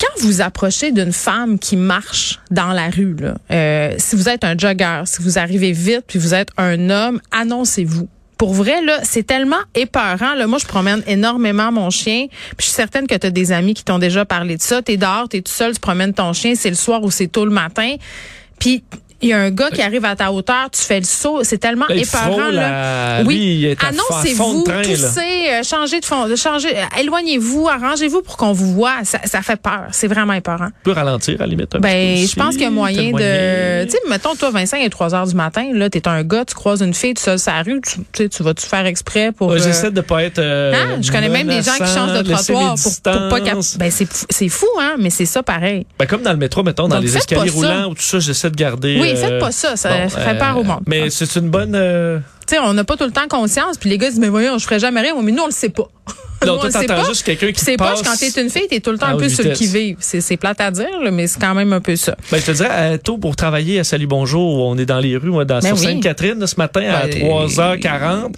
Quand 0.01 0.23
vous 0.23 0.41
approchez 0.41 0.93
d'une 0.93 1.13
femme 1.13 1.59
qui 1.59 1.77
marche 1.77 2.41
dans 2.51 2.73
la 2.73 2.89
rue, 2.89 3.17
euh, 3.51 3.95
si 3.99 4.17
vous 4.17 4.31
êtes 4.31 4.45
un 4.45 4.57
jogger, 4.57 5.03
si 5.05 5.23
vous 5.23 5.39
arrivez 5.39 5.73
vite, 5.73 6.05
puis 6.07 6.19
vous 6.19 6.33
êtes 6.33 6.49
un 6.57 6.89
homme, 6.89 7.21
annoncez-vous. 7.31 8.09
Pour 8.39 8.55
vrai, 8.55 8.83
là, 8.83 9.01
c'est 9.03 9.27
tellement 9.27 9.61
épeurant. 9.75 10.33
Là. 10.35 10.47
Moi, 10.47 10.59
je 10.59 10.65
promène 10.65 11.03
énormément 11.07 11.71
mon 11.71 11.91
chien. 11.91 12.29
Puis 12.31 12.57
je 12.61 12.65
suis 12.65 12.73
certaine 12.73 13.07
que 13.07 13.15
tu 13.15 13.27
as 13.27 13.31
des 13.31 13.53
amis 13.53 13.75
qui 13.75 13.85
t'ont 13.85 13.99
déjà 13.99 14.25
parlé 14.25 14.57
de 14.57 14.63
ça. 14.63 14.81
T'es 14.81 14.97
dehors, 14.97 15.29
t'es 15.29 15.43
tout 15.43 15.53
seul, 15.53 15.75
tu 15.75 15.81
promènes 15.81 16.15
ton 16.15 16.33
chien, 16.33 16.55
c'est 16.55 16.71
le 16.71 16.77
soir 16.77 17.03
ou 17.03 17.11
c'est 17.11 17.29
tôt 17.29 17.45
le 17.45 17.51
matin. 17.51 17.97
Puis 18.59 18.83
il 19.23 19.29
y 19.29 19.33
a 19.33 19.39
un 19.39 19.51
gars 19.51 19.71
qui 19.71 19.83
arrive 19.83 20.05
à 20.05 20.17
ta 20.17 20.33
hauteur, 20.33 20.69
tu 20.73 20.81
fais 20.81 20.99
le 20.99 21.05
saut. 21.05 21.41
C'est 21.43 21.59
tellement 21.59 21.87
Là, 21.89 21.95
épeurant. 21.97 22.33
frôle 22.33 22.55
Là. 22.55 23.19
à- 23.19 23.23
Oui. 23.23 23.75
Annoncez-vous, 23.81 24.65
là. 24.67 24.83
toussez, 24.83 25.21
euh, 25.53 25.63
changez 25.63 26.01
de 26.01 26.05
fond, 26.05 26.27
changez, 26.37 26.77
euh, 26.77 27.01
éloignez-vous, 27.01 27.69
arrangez-vous 27.69 28.23
pour 28.23 28.37
qu'on 28.37 28.53
vous 28.53 28.73
voit. 28.75 29.05
Ça, 29.05 29.19
ça 29.25 29.43
fait 29.43 29.61
peur. 29.61 29.87
C'est 29.93 30.09
vraiment 30.09 30.33
épeurant. 30.33 30.67
On 30.67 30.85
peut 30.85 30.93
ralentir 30.93 31.37
à 31.41 31.45
la 31.45 31.47
limite. 31.51 31.75
un 31.75 31.81
Ben, 31.81 32.17
je 32.27 32.35
pense 32.35 32.55
qu'il 32.55 32.63
y 32.65 32.67
a 32.67 32.71
moyen 32.71 33.11
de. 33.13 33.85
Tu 33.85 33.91
sais, 33.91 33.99
mettons, 34.09 34.35
toi, 34.35 34.51
Vincent, 34.51 34.77
il 34.77 34.85
est 34.87 34.91
3 34.91 35.15
heures 35.15 35.27
du 35.27 35.35
matin, 35.35 35.67
là, 35.73 35.91
t'es 35.91 36.07
un 36.09 36.23
gars, 36.23 36.45
tu 36.45 36.55
croises 36.55 36.81
une 36.81 36.95
fille, 36.95 37.15
tu 37.15 37.23
sur 37.23 37.35
la 37.47 37.63
rue, 37.63 37.81
tu, 37.81 37.99
tu 37.99 38.05
sais, 38.15 38.29
tu 38.29 38.43
vas-tu 38.43 38.67
faire 38.67 38.87
exprès 38.87 39.33
pour. 39.33 39.49
Ouais, 39.49 39.61
euh, 39.61 39.65
J'essaie 39.65 39.91
de 39.91 40.01
pas 40.01 40.23
être. 40.25 40.39
euh, 40.39 40.73
ah, 40.75 40.99
je 41.01 41.11
connais 41.13 41.29
même 41.29 41.47
des 41.47 41.63
gens 41.63 41.73
qui 41.73 41.87
changent 41.93 42.23
de 42.23 42.33
trottoir 42.33 42.75
pour, 42.75 42.93
pour 43.03 43.29
pas 43.29 43.41
cap-. 43.41 43.59
Ben, 43.79 43.91
c'est 43.91 44.49
fou- 44.49 44.67
hein, 44.81 44.95
mais 44.99 45.11
c'est 45.11 45.27
ça 45.27 45.43
pareil. 45.43 45.87
Ben, 45.99 46.07
comme 46.07 46.23
dans 46.23 46.33
le 46.33 46.39
métro, 46.39 46.63
mettons, 46.63 46.89
dans 46.89 46.97
Donc, 46.97 47.05
les 47.05 47.17
escaliers 47.17 47.51
roulants 47.51 47.89
ou 47.91 47.95
tout 47.95 48.03
ça, 48.03 48.19
j'essaie 48.19 48.51
de 48.51 48.57
garder. 48.57 48.99
Oui, 49.01 49.10
euh, 49.17 49.17
faites 49.17 49.39
pas 49.41 49.53
ça, 49.53 49.77
ça 49.77 49.91
bon, 49.91 50.09
ferait 50.09 50.39
peur 50.39 50.57
au 50.59 50.65
monde. 50.65 50.81
Mais 50.87 51.11
c'est 51.11 51.37
une 51.37 51.51
bonne. 51.51 51.75
euh, 51.75 52.19
Tu 52.47 52.55
sais, 52.55 52.61
on 52.61 52.73
n'a 52.75 52.85
pas 52.85 52.97
tout 52.97 53.05
le 53.05 53.11
temps 53.13 53.29
conscience, 53.29 53.77
puis 53.79 53.91
les 53.91 53.99
gars 53.99 54.09
disent, 54.11 54.19
mais 54.21 54.29
voyons, 54.29 54.59
je 54.59 54.65
ferais 54.65 54.79
jamais 54.79 55.01
rien, 55.01 55.15
mais 55.23 55.33
nous, 55.33 55.43
on 55.43 55.47
le 55.47 55.53
sait 55.53 55.69
pas. 55.71 55.89
Non, 56.47 56.59
toi, 56.59 56.71
t'entends 56.71 56.87
pas. 57.03 57.05
juste 57.09 57.23
quelqu'un 57.25 57.53
qui 57.53 57.63
c'est 57.65 57.77
poche, 57.77 58.01
quand 58.05 58.17
t'es 58.19 58.41
une 58.41 58.49
fille, 58.51 58.67
t'es 58.69 58.81
tout 58.81 58.91
le 58.93 58.99
temps 58.99 59.07
à 59.07 59.11
un 59.11 59.17
peu 59.17 59.25
haute 59.27 59.31
sur 59.31 59.45
le 59.45 59.51
vitesse. 59.51 59.69
qui-vive. 59.69 59.97
C'est 60.01 60.21
c'est 60.21 60.37
plate 60.37 60.61
à 60.61 60.71
dire, 60.71 61.01
là, 61.03 61.11
mais 61.11 61.27
c'est 61.27 61.39
quand 61.41 61.55
même 61.55 61.73
un 61.73 61.81
peu 61.81 61.97
ça. 61.97 62.17
Ben, 62.31 62.41
je 62.41 62.47
te 62.47 62.51
dirais, 62.53 62.69
euh, 62.71 62.97
tôt 62.99 63.19
pour 63.19 63.37
travailler 63.37 63.79
à 63.79 63.85
Salut 63.85 64.07
Bonjour, 64.07 64.67
on 64.67 64.79
est 64.79 64.87
dans 64.87 65.01
les 65.01 65.17
rues, 65.17 65.31
moi, 65.31 65.45
dans, 65.45 65.59
Ben 65.61 65.69
sur 65.69 65.77
oui. 65.77 65.85
Sainte-Catherine, 65.85 66.47
ce 66.47 66.57
matin, 66.57 66.83
à 66.89 67.07
Ben, 67.07 67.21
3h40. 67.23 68.33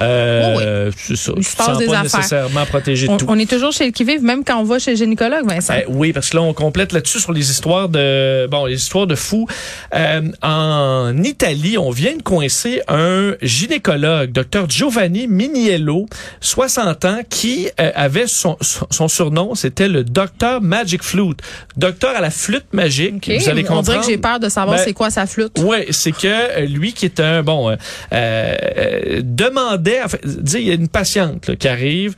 Euh, 0.00 0.90
C'est 0.96 1.16
ça. 1.16 1.32
Tu 1.36 1.40
te 1.42 1.62
sens 1.62 1.78
des 1.78 1.86
pas 1.86 2.00
affaires. 2.00 2.18
nécessairement 2.20 2.66
protégé 2.66 3.06
de 3.06 3.12
On, 3.12 3.16
tout. 3.16 3.26
on 3.28 3.38
est 3.38 3.48
toujours 3.48 3.70
chez 3.72 3.86
le 3.86 3.92
qui-vive, 3.92 4.22
même 4.22 4.42
quand 4.44 4.58
on 4.60 4.64
va 4.64 4.78
chez 4.78 4.90
le 4.92 4.96
gynécologue, 4.96 5.46
Vincent. 5.48 5.74
Euh, 5.74 5.82
oui, 5.88 6.12
parce 6.12 6.30
que 6.30 6.36
là, 6.36 6.42
on 6.42 6.52
complète 6.52 6.92
là-dessus 6.92 7.20
sur 7.20 7.32
les 7.32 7.50
histoires 7.50 7.88
de 7.88 8.46
bon, 8.50 8.66
les 8.66 8.74
histoires 8.76 9.06
de 9.06 9.14
fous. 9.14 9.46
Euh, 9.94 10.22
en 10.42 11.16
Italie, 11.22 11.78
on 11.78 11.90
vient 11.90 12.16
de 12.16 12.22
coincer 12.22 12.80
un 12.88 13.34
gynécologue, 13.42 14.32
docteur 14.32 14.68
Giovanni 14.68 15.28
Miniello, 15.28 16.06
60 16.40 17.04
ans, 17.04 17.18
qui 17.30 17.43
euh, 17.80 17.90
avait 17.94 18.26
son, 18.26 18.56
son, 18.60 18.86
son 18.90 19.08
surnom, 19.08 19.54
c'était 19.54 19.88
le 19.88 20.04
docteur 20.04 20.60
Magic 20.62 21.02
Flute, 21.02 21.40
docteur 21.76 22.16
à 22.16 22.20
la 22.20 22.30
flûte 22.30 22.66
magique. 22.72 23.28
Ok, 23.28 23.36
Vous 23.40 23.48
allez 23.48 23.50
on 23.50 23.54
dirait 23.54 23.64
comprendre. 23.64 24.00
que 24.00 24.06
j'ai 24.06 24.18
peur 24.18 24.40
de 24.40 24.48
savoir 24.48 24.76
Ben, 24.78 24.82
c'est 24.84 24.92
quoi 24.92 25.10
sa 25.10 25.26
flûte. 25.26 25.58
Ouais, 25.60 25.86
c'est 25.90 26.12
que 26.12 26.26
euh, 26.26 26.66
lui 26.66 26.92
qui 26.92 27.04
est 27.06 27.20
un 27.20 27.42
bon 27.42 27.70
euh, 27.70 27.76
euh, 28.12 29.20
demandait, 29.22 30.02
en 30.02 30.08
fait, 30.08 30.20
dis, 30.24 30.58
il 30.58 30.68
y 30.68 30.70
a 30.70 30.74
une 30.74 30.88
patiente 30.88 31.48
là, 31.48 31.56
qui 31.56 31.68
arrive 31.68 32.14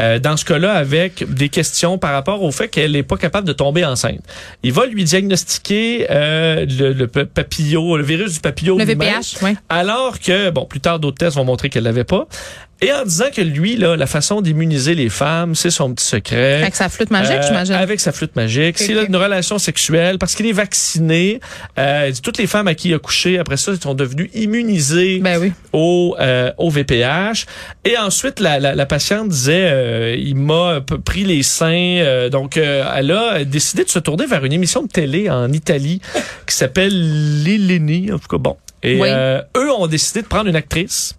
euh, 0.00 0.18
dans 0.18 0.36
ce 0.36 0.44
cas-là 0.44 0.72
avec 0.74 1.24
des 1.32 1.48
questions 1.48 1.98
par 1.98 2.12
rapport 2.12 2.42
au 2.42 2.50
fait 2.50 2.68
qu'elle 2.68 2.92
n'est 2.92 3.02
pas 3.02 3.16
capable 3.16 3.46
de 3.46 3.52
tomber 3.52 3.84
enceinte. 3.84 4.20
Il 4.62 4.72
va 4.72 4.86
lui 4.86 5.04
diagnostiquer 5.04 6.06
euh, 6.10 6.66
le, 6.68 6.92
le 6.92 7.06
pa- 7.06 7.24
papillot, 7.26 7.96
le 7.96 8.02
virus 8.04 8.34
du 8.34 8.40
papillot 8.40 8.78
Le 8.78 8.84
VPH, 8.84 9.36
oui. 9.42 9.56
alors 9.68 10.18
que 10.18 10.50
bon, 10.50 10.64
plus 10.64 10.80
tard 10.80 10.98
d'autres 10.98 11.18
tests 11.18 11.36
vont 11.36 11.44
montrer 11.44 11.68
qu'elle 11.68 11.84
l'avait 11.84 12.04
pas. 12.04 12.26
Et 12.82 12.90
en 12.92 13.04
disant 13.04 13.26
que 13.34 13.42
lui, 13.42 13.76
là, 13.76 13.94
la 13.96 14.06
façon 14.06 14.40
d'immuniser 14.40 14.94
les 14.94 15.10
femmes, 15.10 15.54
c'est 15.54 15.68
son 15.70 15.92
petit 15.92 16.04
secret. 16.06 16.62
Avec 16.62 16.74
sa 16.74 16.88
flûte 16.88 17.10
magique, 17.10 17.32
Euh, 17.36 17.42
j'imagine. 17.46 17.74
Avec 17.74 18.00
sa 18.00 18.10
flûte 18.10 18.34
magique. 18.36 18.78
S'il 18.78 18.98
a 18.98 19.02
une 19.02 19.16
relation 19.16 19.58
sexuelle, 19.58 20.16
parce 20.18 20.34
qu'il 20.34 20.46
est 20.46 20.52
vacciné, 20.52 21.40
euh, 21.78 22.10
toutes 22.22 22.38
les 22.38 22.46
femmes 22.46 22.68
à 22.68 22.74
qui 22.74 22.88
il 22.88 22.94
a 22.94 22.98
couché, 22.98 23.38
après 23.38 23.58
ça, 23.58 23.72
sont 23.78 23.92
devenues 23.94 24.30
immunisées 24.32 25.18
Ben 25.22 25.38
oui. 25.38 25.52
au, 25.74 26.16
euh, 26.20 26.52
au 26.56 26.70
VPH. 26.70 27.44
Et 27.84 27.98
ensuite, 27.98 28.40
la, 28.40 28.58
la, 28.58 28.74
la 28.74 28.86
patiente 28.86 29.28
disait, 29.28 29.68
euh, 29.70 30.16
il 30.18 30.36
m'a 30.36 30.80
pris 31.04 31.24
les 31.24 31.42
seins. 31.42 31.70
euh, 32.00 32.30
donc, 32.30 32.56
euh, 32.56 32.90
elle 32.96 33.10
a 33.10 33.44
décidé 33.44 33.84
de 33.84 33.90
se 33.90 33.98
tourner 33.98 34.24
vers 34.26 34.42
une 34.44 34.54
émission 34.54 34.82
de 34.82 34.88
télé 34.88 35.28
en 35.28 35.52
Italie 35.52 36.00
qui 36.46 36.54
s'appelle 36.56 37.42
Lilini. 37.44 38.10
En 38.10 38.18
tout 38.18 38.28
cas, 38.28 38.38
bon. 38.38 38.56
Et 38.82 38.98
Oui. 38.98 39.08
euh, 39.10 39.42
eux 39.58 39.70
ont 39.70 39.86
décidé 39.86 40.22
de 40.22 40.26
prendre 40.26 40.48
une 40.48 40.56
actrice. 40.56 41.14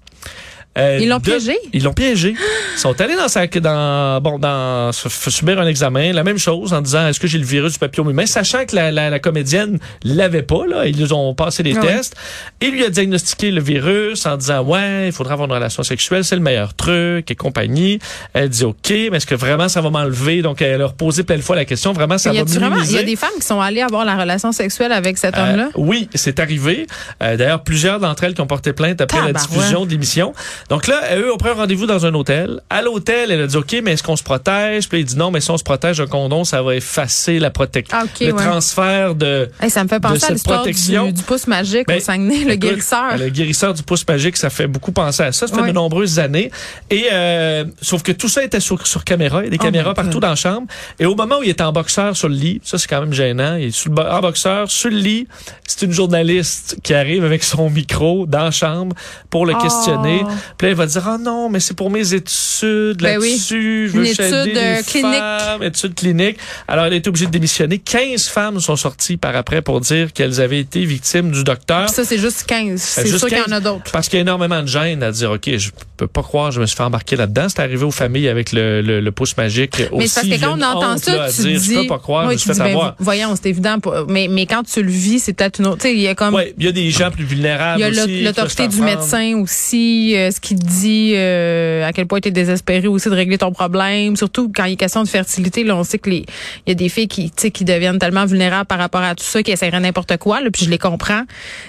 Euh, 0.78 1.00
Ils 1.02 1.10
l'ont 1.10 1.20
piégé? 1.20 1.58
Ils 1.74 1.84
l'ont 1.84 1.94
piégé. 1.94 2.34
Ils 2.76 2.80
sont 2.80 3.00
allés 3.02 3.16
dans 3.18 3.28
sa, 3.28 3.46
dans, 3.48 4.22
bon, 4.22 4.40
dans, 4.40 4.92
subir 4.94 5.60
un 5.60 5.68
examen, 5.68 6.14
la 6.14 6.24
même 6.24 6.38
chose, 6.38 6.72
en 6.72 6.82
disant, 6.82 7.08
est-ce 7.08 7.20
que 7.20 7.28
j'ai 7.28 7.38
le 7.38 7.44
virus 7.46 7.74
du 7.74 7.80
papillome 7.80 8.10
humain, 8.10 8.26
sachant 8.26 8.66
que 8.66 8.76
la, 8.76 8.90
la, 8.90 9.10
la 9.10 9.20
comédienne 9.20 9.80
l'avait 10.04 10.44
pas, 10.44 10.66
là. 10.68 10.86
Ils 10.88 10.96
lui 10.96 11.12
ont 11.12 11.34
passé 11.36 11.62
les 11.64 11.76
Ah 11.76 11.82
ouais. 11.82 11.88
tests. 11.98 12.16
Et 12.62 12.68
lui 12.72 12.86
a 12.86 12.90
diagnostiqué 12.90 13.52
le 13.52 13.62
virus 13.62 14.26
en 14.26 14.38
disant, 14.38 14.64
ouais, 14.64 15.08
il 15.08 15.12
faudra 15.12 15.34
avoir 15.34 15.48
une 15.50 15.54
relation 15.56 15.84
sexuelle, 15.84 16.24
c'est 16.24 16.36
le 16.36 16.42
meilleur 16.42 16.74
truc, 16.74 17.30
et 17.30 17.36
compagnie. 17.36 18.00
Elle 18.34 18.48
dit, 18.50 18.64
OK, 18.64 18.90
mais 18.90 19.18
est-ce 19.18 19.26
que 19.28 19.36
vraiment 19.36 19.68
ça 19.68 19.82
va 19.82 19.90
m'enlever? 19.90 20.42
Donc, 20.42 20.62
elle 20.62 20.80
leur 20.80 20.94
posé 20.94 21.24
plein 21.24 21.36
de 21.38 21.42
fois 21.42 21.58
la 21.58 21.66
question, 21.66 21.92
vraiment, 21.92 22.18
ça 22.18 22.34
y, 22.34 22.38
va 22.38 22.44
vraiment, 22.46 22.68
il 22.68 22.72
y 22.72 22.76
a 22.76 22.84
minimiser. 22.84 23.04
des 23.04 23.16
femmes 23.18 23.30
qui 23.40 23.46
sont 23.46 23.60
allées 23.60 23.82
avoir 23.82 24.06
la 24.06 24.16
relation 24.16 24.54
sexuelle 24.54 24.94
avec 24.94 25.18
cet 25.18 25.38
homme-là? 25.38 25.66
Euh, 25.66 25.72
oui, 25.76 26.08
c'est 26.16 26.40
arrivé. 26.40 26.88
Euh, 27.22 27.36
D'ailleurs, 27.36 27.64
plusieurs 27.64 28.00
d'entre 28.00 28.24
elles 28.24 28.34
qui 28.34 28.42
ont 28.42 28.48
porté 28.48 28.72
plainte 28.72 29.02
après 29.02 29.22
la 29.22 29.34
diffusion 29.34 29.86
de 29.86 29.92
l'émission. 29.92 30.34
Donc 30.70 30.88
là, 30.88 31.18
eux 31.18 31.34
ont 31.34 31.38
pris 31.38 31.50
un 31.50 31.54
rendez-vous 31.54 31.86
dans 31.86 32.06
un 32.06 32.14
hôtel. 32.14 32.62
À 32.70 32.82
l'hôtel, 32.82 33.32
elle 33.32 33.42
a 33.42 33.48
dit 33.48 33.58
OK, 33.58 33.76
mais 33.84 33.92
est-ce 33.94 34.04
qu'on 34.04 34.16
se 34.16 34.24
protège? 34.24 34.88
Puis 34.90 35.00
il 35.00 35.06
dit 35.06 35.18
non, 35.18 35.32
mais 35.32 35.42
si 35.42 35.52
on 35.52 35.58
se 35.58 35.64
protège 35.64 36.00
un 36.00 36.08
condom, 36.08 36.44
ça 36.44 36.62
va 36.62 36.76
effacer 36.76 37.40
la 37.40 37.50
protection. 37.50 37.98
Ah, 38.00 38.06
OK, 38.06 38.20
le 38.22 38.34
ouais. 38.34 38.44
transfert 38.46 39.16
de 39.16 39.50
Hey, 39.60 39.70
ça 39.70 39.84
me 39.84 39.90
fait 39.90 40.00
penser 40.00 40.26
à 40.26 40.32
l'histoire 40.32 40.60
protection. 40.62 41.06
du, 41.08 41.14
du 41.14 41.24
pouce 41.24 41.48
magique 41.48 41.88
Ben, 41.88 41.98
au 41.98 42.00
Saguenay, 42.00 42.40
le 42.46 42.52
Écoute, 42.52 42.60
guérisseur. 42.60 43.18
Le 43.18 43.30
guérisseur 43.30 43.74
du 43.74 43.84
pouce 43.84 44.06
magique, 44.08 44.38
ça 44.38 44.50
fait 44.50 44.68
beaucoup 44.68 44.92
penser 44.92 45.24
à 45.24 45.32
ça. 45.32 45.48
Ça 45.48 45.56
fait 45.56 45.68
de 45.68 45.72
nombreuses 45.72 46.20
années. 46.20 46.52
Et 46.90 47.06
euh, 47.12 47.66
sauf 47.82 48.04
que 48.04 48.12
tout 48.12 48.30
ça 48.30 48.44
était 48.44 48.60
sur, 48.60 48.86
sur 48.88 49.04
caméra. 49.04 49.42
Il 49.42 49.46
y 49.46 49.48
a 49.48 49.50
des 49.52 49.58
Oh 49.60 49.64
caméras 49.64 49.94
partout 49.94 50.12
God. 50.14 50.22
dans 50.22 50.30
la 50.30 50.36
chambre. 50.36 50.68
Et 51.00 51.06
au 51.06 51.16
moment 51.16 51.40
où 51.40 51.44
il 51.44 51.50
est 51.50 51.62
en 51.62 51.72
boxeur 51.72 52.16
sur 52.16 52.30
le 52.30 52.36
lit, 52.36 52.62
ça 52.64 52.78
c'est 52.78 52.88
quand 52.88 53.02
même 53.02 53.14
gênant. 53.14 53.56
Il 53.56 53.66
est 53.66 53.72
sur 53.72 53.90
le 53.90 53.96
bo- 53.96 54.02
en 54.08 54.20
boxeur 54.22 54.70
sur 54.72 54.90
le 54.90 54.98
lit. 54.98 55.28
C'est 55.68 55.86
une 55.86 55.92
journaliste 55.92 56.78
qui 56.84 56.94
arrive 56.94 57.24
avec 57.26 57.44
son 57.44 57.70
micro 57.70 58.26
dans 58.26 58.44
la 58.44 58.52
chambre 58.52 58.96
pour 59.30 59.46
le 59.46 59.54
Oh. 59.56 59.62
questionner. 59.62 60.24
Puis 60.58 60.68
là, 60.68 60.72
elle 60.72 60.78
va 60.78 60.86
dire 60.86 61.08
ah 61.08 61.18
non, 61.20 61.50
mais 61.50 61.60
c'est 61.60 61.76
pour 61.76 61.90
mes 61.90 62.14
études 62.14 63.02
Ben 63.02 63.18
oui. 63.20 63.32
là-dessus. 63.32 63.88
Je 63.90 63.98
veux 63.98 64.06
Une 64.06 64.12
étude, 64.12 64.54
les 64.54 64.58
euh, 64.58 64.82
clinique. 64.84 65.16
femmes, 65.18 65.64
études 65.64 65.96
cliniques. 65.96 66.38
Alors 66.68 66.86
elle 66.86 66.94
a 66.94 66.96
été 66.96 67.10
obligée 67.10 67.26
de 67.26 67.32
démissionner. 67.32 67.78
15 67.80 68.28
femmes 68.28 68.60
sont 68.60 68.76
sorties 68.76 69.18
par 69.18 69.36
après 69.36 69.62
pour 69.62 69.82
dire 69.82 70.14
qu'elles 70.14 70.42
avaient 70.42 70.60
été 70.60 70.86
victimes 70.86 71.32
du 71.32 71.44
docteur. 71.44 71.86
Puis 71.86 71.96
ça, 71.96 72.06
c'est 72.06 72.18
juste 72.18 72.44
15. 72.48 72.80
C'est 72.82 73.08
juste 73.08 73.20
sûr 73.20 73.28
qu'il 73.28 73.38
y 73.38 73.42
en 73.42 73.46
15. 73.46 73.54
a 73.54 73.60
d'autres. 73.60 73.92
Parce 73.92 74.08
qu'il 74.08 74.18
y 74.18 74.20
a 74.20 74.22
énormément 74.22 74.62
de 74.62 74.68
gêne 74.68 75.04
à 75.04 75.12
dire, 75.12 75.32
OK, 75.32 75.50
je 75.58 75.70
peux 75.98 76.08
pas 76.08 76.24
croire, 76.24 76.52
je 76.52 76.60
me 76.62 76.66
suis 76.66 76.76
fait 76.78 76.84
embarquer 76.84 77.16
là-dedans. 77.16 77.48
C'est 77.50 77.60
arrivé 77.62 77.84
aux 77.84 77.92
familles 77.92 78.28
avec 78.28 78.52
le, 78.52 78.82
le, 78.82 79.02
le 79.02 79.12
pouce 79.12 79.36
magique 79.38 79.78
Mais 79.80 79.90
aussi. 79.92 80.08
c'est 80.10 80.14
parce 80.22 80.28
que 80.28 80.34
Il 80.36 80.40
quand 80.42 80.58
on 80.58 80.62
entend 80.62 80.94
honte, 80.94 81.00
ça, 81.00 81.16
là, 81.16 81.32
tu 81.32 81.42
dire, 81.42 81.60
dis. 81.60 81.74
Je 81.76 81.80
peux 81.82 81.88
pas 81.88 82.00
croire, 82.00 82.28
Oui, 82.28 82.38
je 82.38 82.50
me 82.50 82.54
suis 82.54 82.62
fait 82.64 82.70
dis, 82.70 82.76
ben, 82.76 82.96
voyons, 83.00 83.36
c'est 83.36 83.50
évident. 83.50 83.78
Mais, 84.08 84.28
mais 84.30 84.46
quand 84.46 84.64
tu 84.64 84.82
le 84.84 84.92
vis, 84.92 85.20
c'est 85.20 85.34
peut-être 85.34 85.60
une 85.60 85.68
autre. 85.68 85.78
Tu 85.78 85.88
sais, 85.90 85.94
il 85.94 86.00
y 86.02 86.08
a 86.08 86.16
comme. 86.16 86.34
Ouais, 86.34 86.54
il 86.58 86.66
y 86.66 86.68
a 86.68 86.72
des 86.72 86.90
gens 86.92 87.12
plus 87.12 87.24
vulnérables 87.26 87.80
Il 87.82 87.96
y 87.96 88.24
a 88.26 88.26
l'autorité 88.30 88.68
du 88.68 88.82
médecin 88.82 89.36
aussi, 89.38 90.16
euh, 90.18 90.30
qui 90.42 90.56
te 90.56 90.66
dit 90.66 91.14
euh, 91.16 91.86
à 91.86 91.94
quel 91.94 92.08
point 92.08 92.20
tu 92.20 92.30
es 92.30 92.32
désespéré 92.32 92.88
aussi 92.88 93.10
de 93.10 93.16
régler 93.16 93.38
ton 93.38 93.52
problème. 93.52 94.16
Surtout 94.16 94.52
quand 94.54 94.66
il 94.66 94.74
est 94.74 94.76
question 94.76 95.04
de 95.04 95.08
fertilité, 95.08 95.64
là, 95.64 95.76
on 95.76 95.84
sait 95.84 95.98
que 96.00 96.10
les 96.10 96.26
il 96.66 96.70
y 96.70 96.72
a 96.72 96.76
des 96.76 96.90
filles 96.90 97.08
qui, 97.08 97.26
tu 97.30 97.34
sais, 97.38 97.52
qui 97.52 97.64
deviennent 97.66 98.00
tellement 98.00 98.26
vulnérables 98.26 98.66
par 98.66 98.78
rapport 98.80 99.02
à 99.02 99.16
tout 99.16 99.24
ça, 99.24 99.42
qui 99.44 99.52
essaieraient 99.52 99.80
n'importe 99.80 100.18
quoi. 100.18 100.42
Là, 100.42 100.50
puis 100.52 100.66
je 100.66 100.70
les 100.70 100.78
comprends. 100.78 101.22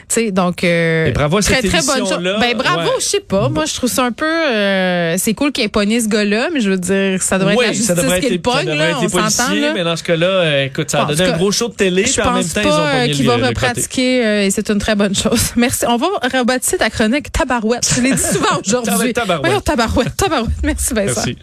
Tu 0.08 0.14
sais, 0.14 0.30
donc 0.30 0.64
euh, 0.64 1.06
Et 1.06 1.12
bravo 1.12 1.38
à 1.38 1.42
très 1.42 1.60
cette 1.60 1.70
très 1.70 1.82
bonne 1.82 2.06
chose. 2.08 2.18
Ben 2.40 2.56
bravo, 2.56 2.80
Ouais. 2.82 2.96
je 3.00 3.04
sais 3.04 3.20
pas. 3.20 3.48
Moi, 3.48 3.64
je 3.66 3.74
trouve 3.74 3.90
ça 3.90 4.04
un 4.04 4.12
peu. 4.12 4.24
euh, 4.26 5.14
c'est 5.18 5.34
cool 5.34 5.52
qu'il 5.52 5.64
ait 5.64 5.68
pogné 5.68 6.00
ce 6.00 6.08
gars-là, 6.08 6.48
mais 6.52 6.60
je 6.60 6.70
veux 6.70 6.78
dire, 6.78 7.22
ça 7.22 7.38
devrait 7.38 7.54
Oui, 7.56 7.64
être 7.64 7.70
la 7.70 7.72
justice 7.76 7.94
devrait 7.94 8.20
qui 8.20 8.26
être, 8.26 8.32
le 8.32 8.50
ça 8.50 8.58
pogne 8.64 8.76
là. 8.78 8.98
On 9.00 9.08
s'entend 9.08 9.54
là. 9.54 9.72
mais 9.74 9.84
dans 9.84 9.96
ce 9.96 10.02
cas-là, 10.02 10.26
euh, 10.26 10.64
écoute, 10.66 10.90
ça 10.90 11.02
a 11.02 11.14
donné 11.14 11.30
un 11.30 11.36
gros 11.36 11.52
show 11.52 11.68
de 11.68 11.74
télé, 11.74 12.04
Je 12.06 12.12
puis 12.12 12.22
en 12.28 12.32
même 12.32 12.44
temps, 12.44 12.60
ils 12.62 12.66
ont 12.68 12.86
euh, 12.86 13.06
qu'il 13.08 13.26
va 13.26 13.36
repratiquer 13.36 14.24
euh, 14.24 14.44
et 14.46 14.50
c'est 14.50 14.70
une 14.70 14.78
très 14.78 14.94
bonne 14.94 15.14
chose. 15.14 15.52
Merci. 15.56 15.84
On 15.88 15.96
va 15.96 16.06
rebaptiser 16.32 16.78
ta 16.78 16.90
chronique 16.90 17.30
Tabarouette. 17.32 17.88
Je 17.94 18.00
l'ai 18.00 18.12
dit 18.12 18.22
souvent 18.22 18.60
aujourd'hui. 18.68 19.12
Tabarouette. 19.12 19.44
Voyons, 19.46 19.60
Tabarouette, 19.60 20.16
Tabarouette. 20.16 20.52
Merci 20.62 20.94
Vincent. 20.94 21.22
Merci. 21.26 21.36